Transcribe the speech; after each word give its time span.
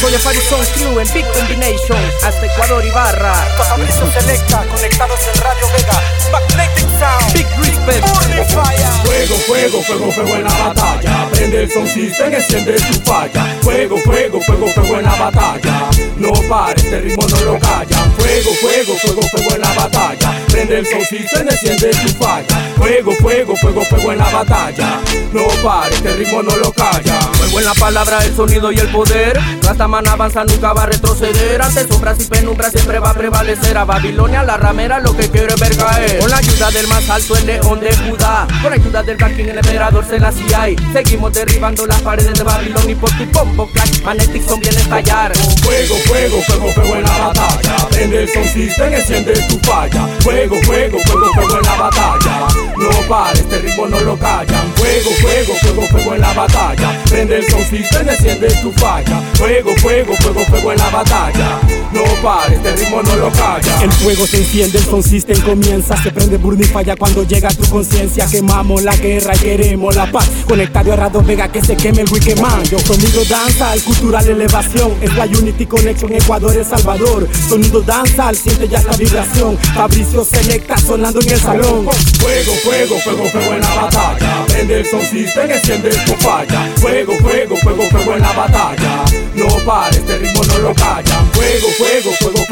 Soy 0.00 0.14
Aparición 0.14 0.60
Crew 0.74 1.00
en 1.00 1.12
Big 1.12 1.26
Combination, 1.32 1.98
hasta 2.24 2.46
Ecuador 2.46 2.82
y 2.84 2.90
Barra. 2.90 3.34
Selecta, 4.18 4.64
conectados 4.74 5.20
en 5.34 5.40
Radio 5.42 5.66
Vega. 5.76 6.00
Magnetic 6.32 6.88
Sound. 6.98 7.32
Big 7.34 7.46
Respect. 7.58 8.06
Fuego, 9.04 9.34
fuego, 9.46 9.82
fuego, 9.82 10.12
fuego 10.12 10.36
en 10.36 10.44
la 10.44 10.58
batalla. 10.68 11.28
Prende 11.30 11.62
el 11.62 11.70
son 11.70 11.86
system, 11.86 12.32
enciende 12.32 12.72
tu 12.74 12.94
falla. 13.04 13.44
Fuego, 13.60 13.98
fuego, 13.98 14.40
fuego, 14.40 14.66
fuego 14.68 14.98
en 14.98 15.04
la 15.04 15.14
batalla. 15.14 15.90
No 16.16 16.32
pares, 16.48 16.84
este 16.84 17.00
ritmo 17.00 17.26
no 17.28 17.40
lo 17.40 17.58
calla. 17.58 17.98
Fuego, 18.16 18.54
fuego, 18.54 18.94
fuego, 18.96 19.22
fuego 19.28 19.54
en 19.54 19.60
la 19.60 19.72
batalla. 19.74 20.41
Prende 20.62 20.78
el 20.78 20.86
son 20.86 21.04
system, 21.04 21.48
enciende 21.48 21.90
tu 21.90 22.08
falla. 22.22 22.72
Fuego, 22.76 23.10
fuego, 23.16 23.56
fuego, 23.56 23.84
fuego 23.84 24.12
en 24.12 24.18
la 24.18 24.30
batalla. 24.30 25.00
No 25.32 25.48
pares, 25.60 25.96
este 25.96 26.14
ritmo 26.14 26.40
no 26.40 26.56
lo 26.56 26.72
calla. 26.72 27.18
Fuego 27.32 27.58
en 27.58 27.64
la 27.64 27.74
palabra, 27.74 28.24
el 28.24 28.32
sonido 28.36 28.70
y 28.70 28.78
el 28.78 28.86
poder. 28.92 29.40
man 29.88 30.06
avanza, 30.06 30.44
nunca 30.44 30.72
va 30.72 30.84
a 30.84 30.86
retroceder. 30.86 31.60
Ante 31.60 31.88
sombras 31.88 32.20
y 32.20 32.26
penumbras 32.26 32.70
siempre 32.70 33.00
va 33.00 33.10
a 33.10 33.14
prevalecer. 33.14 33.76
A 33.76 33.84
Babilonia, 33.84 34.44
la 34.44 34.56
ramera, 34.56 35.00
lo 35.00 35.16
que 35.16 35.28
quiere 35.30 35.52
ver 35.56 35.76
caer. 35.76 36.20
Con 36.20 36.30
la 36.30 36.36
ayuda 36.36 36.70
del 36.70 36.86
más 36.86 37.10
alto, 37.10 37.36
el 37.36 37.46
león 37.46 37.80
de 37.80 37.96
Judá. 37.96 38.46
Con 38.62 38.70
la 38.70 38.76
ayuda 38.76 39.02
del 39.02 39.16
King, 39.16 39.48
el 39.48 39.58
emperador 39.58 40.06
se 40.08 40.20
la 40.20 40.32
hay. 40.56 40.76
Seguimos 40.92 41.32
derribando 41.32 41.86
las 41.86 42.00
paredes 42.02 42.34
de 42.34 42.44
Babilonia 42.44 42.92
y 42.92 42.94
por 42.94 43.10
tu 43.10 43.28
combo 43.32 43.66
clash, 43.72 44.00
Magnetic 44.02 44.46
Son 44.46 44.60
viene 44.60 44.76
a 44.76 44.80
estallar. 44.80 45.36
Fuego, 45.36 45.96
fuego, 46.06 46.40
fuego, 46.42 46.72
fuego 46.72 46.94
en 46.94 47.02
la 47.02 47.18
batalla. 47.18 47.51
El 48.12 48.28
son 48.28 48.44
system, 48.44 48.92
enciende 48.92 49.32
tu 49.48 49.58
falla. 49.60 50.06
Fuego, 50.20 50.54
fuego, 50.64 50.98
fuego, 51.06 51.32
fuego 51.32 51.56
en 51.56 51.62
la 51.62 51.76
batalla. 51.76 52.46
No 52.76 53.08
pares, 53.08 53.40
este 53.40 53.58
ritmo 53.60 53.86
no 53.88 54.00
lo 54.00 54.18
callan. 54.18 54.61
Fuego, 54.92 55.10
fuego, 55.22 55.54
fuego, 55.54 55.88
fuego 55.88 56.14
en 56.16 56.20
la 56.20 56.34
batalla. 56.34 57.02
Prende 57.08 57.38
el 57.38 57.44
system, 57.44 58.06
enciende 58.06 58.48
tu 58.60 58.70
falla. 58.72 59.22
Fuego, 59.36 59.74
fuego, 59.78 60.14
fuego, 60.20 60.44
fuego 60.44 60.72
en 60.72 60.78
la 60.78 60.90
batalla. 60.90 61.60
No 61.92 62.02
pares, 62.22 62.58
este 62.58 62.76
ritmo 62.76 63.02
no 63.02 63.16
lo 63.16 63.30
calla. 63.32 63.82
El 63.82 63.90
fuego 63.90 64.26
se 64.26 64.36
enciende, 64.36 64.76
el 64.76 64.84
son 64.84 65.02
system 65.02 65.40
comienza. 65.40 65.96
Se 66.02 66.10
prende 66.10 66.36
burn 66.36 66.60
y 66.60 66.64
falla 66.64 66.94
cuando 66.94 67.22
llega 67.22 67.48
tu 67.48 67.66
conciencia. 67.70 68.26
Quemamos 68.26 68.82
la 68.82 68.94
guerra 68.96 69.34
y 69.34 69.38
queremos 69.38 69.96
la 69.96 70.12
paz. 70.12 70.28
Conectado 70.46 70.92
a 70.92 70.96
Rado 70.96 71.22
Vega 71.22 71.50
que 71.50 71.62
se 71.62 71.74
queme 71.74 72.02
el 72.02 72.12
Wikiman. 72.12 72.62
Yo 72.64 72.78
sonido 72.78 73.24
danza, 73.24 73.72
el 73.72 73.82
cultural 73.82 74.28
elevación. 74.28 74.92
Es 75.00 75.14
la 75.14 75.24
Unity 75.24 75.64
Connection 75.64 76.12
Ecuador, 76.12 76.54
El 76.54 76.66
Salvador. 76.66 77.26
Sonido 77.48 77.80
danza, 77.80 78.30
siente 78.34 78.68
ya 78.68 78.80
esta 78.80 78.94
vibración. 78.98 79.56
Fabricio 79.74 80.22
Selecta 80.22 80.76
sonando 80.76 81.18
en 81.22 81.30
el 81.30 81.40
salón. 81.40 81.88
Fuego, 82.20 82.52
fuego, 82.62 82.98
fuego, 82.98 83.24
fuego 83.30 83.54
en 83.54 83.60
la 83.62 83.74
batalla. 83.74 84.51
El 84.70 84.86
son 84.86 85.04
system, 85.04 85.50
enciende 85.50 85.90
tu 86.06 86.12
falla. 86.14 86.70
Fuego, 86.76 87.12
fuego, 87.18 87.56
fuego, 87.56 87.82
fuego 87.90 88.14
en 88.14 88.22
la 88.22 88.32
batalla. 88.32 89.04
No 89.34 89.48
pares, 89.66 89.98
este 89.98 90.18
ritmo 90.18 90.44
no 90.44 90.58
lo 90.58 90.74
calla. 90.74 91.16
Fuego, 91.32 91.68
fuego, 91.76 92.12
fuego, 92.20 92.46
fuego 92.46 92.51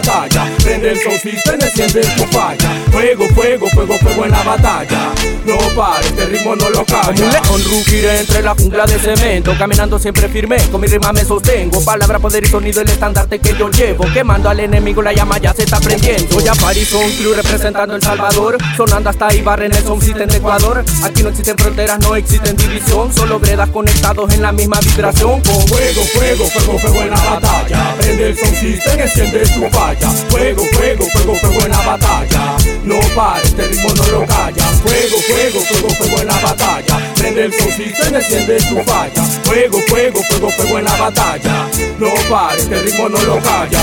batalla. 0.00 0.56
Prende 0.62 0.90
el 0.90 1.00
son 1.00 1.18
system, 1.18 1.60
enciende 1.60 2.00
tu 2.16 2.24
falla. 2.24 2.84
Fuego, 2.90 3.24
fuego, 3.34 3.66
fuego, 3.70 3.98
fuego 3.98 4.24
en 4.24 4.30
la 4.30 4.42
batalla. 4.42 5.12
No 5.44 5.56
pares, 5.74 6.06
este 6.06 6.26
ritmo 6.26 6.56
no 6.56 6.68
lo 6.70 6.84
calla. 6.84 7.12
León 7.12 7.62
rugiré 7.70 8.20
entre 8.20 8.42
la 8.42 8.54
jungla 8.54 8.84
de 8.86 8.98
cemento. 8.98 9.54
Caminando 9.58 9.98
siempre 9.98 10.28
firme, 10.28 10.56
con 10.70 10.80
mi 10.80 10.86
rima 10.86 11.12
me 11.12 11.24
sostengo. 11.24 11.82
Palabra, 11.84 12.18
poder 12.18 12.44
y 12.44 12.48
sonido, 12.48 12.80
el 12.82 12.88
estandarte 12.88 13.38
que 13.38 13.54
yo 13.56 13.70
llevo. 13.70 14.04
Quemando 14.12 14.48
al 14.50 14.60
enemigo, 14.60 15.02
la 15.02 15.12
llama 15.12 15.38
ya 15.38 15.54
se 15.54 15.62
está 15.62 15.80
prendiendo. 15.80 16.32
Soy 16.32 16.48
Aparison 16.48 17.10
Club 17.12 17.34
representando 17.34 17.94
El 17.94 18.02
Salvador. 18.02 18.58
Sonando 18.76 19.10
hasta 19.10 19.34
Ibarra 19.34 19.66
en 19.66 19.74
el 19.74 19.84
de 20.28 20.36
Ecuador. 20.36 20.84
Aquí 21.02 21.22
no 21.22 21.30
existen 21.30 21.56
fronteras, 21.56 21.98
no 22.00 22.14
existen 22.14 22.56
división. 22.56 23.12
Solo 23.12 23.38
bredas 23.38 23.70
conectados 23.70 24.32
en 24.34 24.42
la 24.42 24.52
misma 24.52 24.80
vibración. 24.80 25.40
Con 25.40 25.66
fuego, 25.66 26.02
fuego, 26.12 26.44
fuego, 26.46 26.78
fuego 26.78 27.02
en 27.02 27.10
la 27.10 27.24
batalla. 27.24 27.57
Prende 28.28 28.42
el 28.42 28.46
son 28.46 28.60
system, 28.60 29.00
enciende 29.00 29.40
tu 29.40 29.70
falla. 29.70 30.10
Fuego, 30.28 30.62
fuego, 30.72 31.06
fuego, 31.12 31.34
fuego 31.36 31.64
en 31.64 31.70
la 31.70 31.80
batalla. 31.80 32.56
No 32.84 33.00
pares, 33.14 33.46
este 33.46 33.66
ritmo 33.68 33.88
no 33.94 34.06
lo 34.06 34.26
calla. 34.26 34.64
Fuego, 34.82 35.16
fuego, 35.26 35.60
fuego, 35.60 35.88
fuego 35.94 36.20
en 36.20 36.26
la 36.26 36.40
batalla. 36.40 37.14
Prende 37.14 37.44
el 37.44 37.52
son 37.54 37.72
system, 37.72 38.14
enciende 38.14 38.56
tu 38.58 38.76
falla. 38.84 39.22
Fuego, 39.44 39.78
fuego, 39.88 40.22
fuego, 40.24 40.50
fuego 40.50 40.78
en 40.78 40.84
la 40.84 40.96
batalla. 40.96 41.68
No 41.98 42.12
pares, 42.28 42.64
este 42.64 42.82
ritmo 42.82 43.08
no 43.08 43.18
lo 43.22 43.40
calla. 43.40 43.80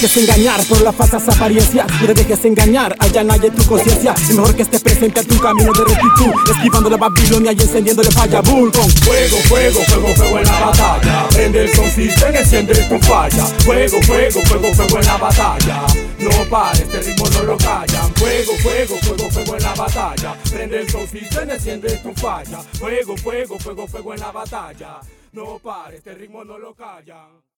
Dejes 0.00 0.16
engañar 0.16 0.64
por 0.64 0.80
las 0.80 0.94
falsas 0.94 1.28
apariencias. 1.28 1.86
No 2.00 2.06
te 2.06 2.14
dejes 2.14 2.44
engañar, 2.46 2.96
allá 2.98 3.22
nadie 3.22 3.50
tu 3.50 3.62
conciencia. 3.66 4.14
Es 4.14 4.34
mejor 4.34 4.54
que 4.54 4.62
estés 4.62 4.80
presente 4.80 5.20
a 5.20 5.24
tu 5.24 5.38
camino 5.38 5.72
de 5.72 5.84
rectitud. 5.84 6.32
Esquivando 6.50 6.88
la 6.88 6.96
Babilonia 6.96 7.52
y 7.52 7.60
encendiéndole 7.60 8.10
falla 8.10 8.40
bull 8.40 8.72
Fuego, 8.72 9.36
fuego, 9.48 9.80
fuego, 9.80 10.14
fuego 10.14 10.38
en 10.38 10.44
la 10.44 10.60
batalla. 10.60 11.28
Prende 11.28 11.64
el 11.64 11.74
son 11.74 11.90
system, 11.90 12.34
enciende 12.34 12.74
tu 12.74 12.98
falla. 13.00 13.44
Fuego, 13.44 14.00
fuego, 14.02 14.40
fuego, 14.42 14.74
fuego 14.74 14.98
en 14.98 15.06
la 15.06 15.16
batalla. 15.18 15.86
No 16.18 16.30
pares, 16.48 16.80
este 16.80 17.00
ritmo 17.02 17.28
no 17.28 17.42
lo 17.42 17.58
callan. 17.58 18.14
Fuego, 18.14 18.52
fuego, 18.62 18.96
fuego, 19.02 19.30
fuego 19.30 19.56
en 19.56 19.62
la 19.62 19.74
batalla. 19.74 20.36
Prende 20.50 20.80
el 20.80 20.90
son 20.90 21.06
system, 21.08 21.50
enciende 21.50 21.96
tu 21.98 22.12
falla. 22.14 22.62
Fuego, 22.78 23.16
fuego, 23.18 23.58
fuego, 23.58 23.86
fuego 23.86 24.14
en 24.14 24.20
la 24.20 24.32
batalla. 24.32 25.00
No 25.32 25.58
pares, 25.58 25.98
este 25.98 26.14
ritmo 26.14 26.42
no 26.42 26.58
lo 26.58 26.74
callan. 26.74 27.49